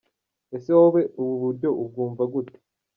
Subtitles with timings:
[0.55, 2.57] Ese wowe ubu buryo urabwumva gute?.